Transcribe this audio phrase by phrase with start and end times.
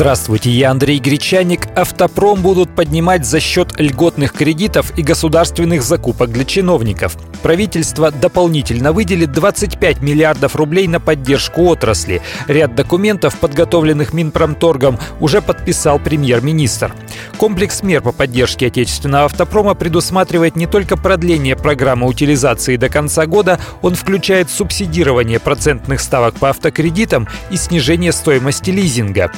[0.00, 1.68] Здравствуйте, я Андрей Гречаник.
[1.76, 7.18] Автопром будут поднимать за счет льготных кредитов и государственных закупок для чиновников.
[7.42, 12.22] Правительство дополнительно выделит 25 миллиардов рублей на поддержку отрасли.
[12.48, 16.94] Ряд документов, подготовленных Минпромторгом, уже подписал премьер-министр.
[17.36, 23.60] Комплекс мер по поддержке отечественного автопрома предусматривает не только продление программы утилизации до конца года,
[23.82, 29.30] он включает субсидирование процентных ставок по автокредитам и снижение стоимости лизинга.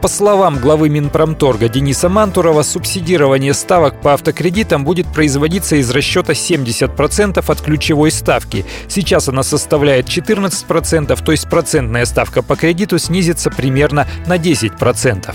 [0.00, 7.44] По словам главы Минпромторга Дениса Мантурова, субсидирование ставок по автокредитам будет производиться из расчета 70%
[7.44, 8.64] от ключевой ставки.
[8.86, 15.34] Сейчас она составляет 14%, то есть процентная ставка по кредиту снизится примерно на 10%.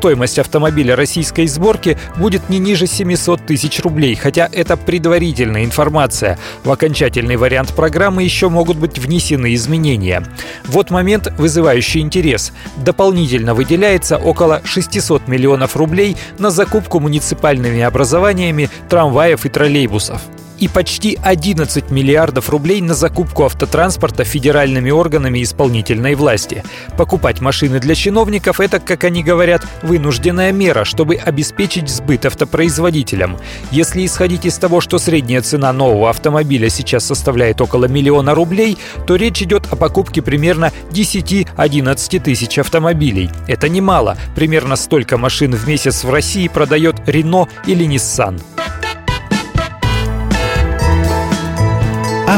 [0.00, 6.38] Стоимость автомобиля российской сборки будет не ниже 700 тысяч рублей, хотя это предварительная информация.
[6.64, 10.24] В окончательный вариант программы еще могут быть внесены изменения.
[10.64, 12.54] Вот момент, вызывающий интерес.
[12.76, 20.22] Дополнительно выделяется около 600 миллионов рублей на закупку муниципальными образованиями трамваев и троллейбусов
[20.60, 26.62] и почти 11 миллиардов рублей на закупку автотранспорта федеральными органами исполнительной власти.
[26.96, 33.38] Покупать машины для чиновников– это, как они говорят, вынужденная мера, чтобы обеспечить сбыт автопроизводителям.
[33.70, 39.16] Если исходить из того, что средняя цена нового автомобиля сейчас составляет около миллиона рублей, то
[39.16, 43.30] речь идет о покупке примерно 10-11 тысяч автомобилей.
[43.48, 44.18] Это немало.
[44.34, 48.40] Примерно столько машин в месяц в России продает Renault или Nissan.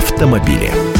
[0.02, 0.91] Автомобили.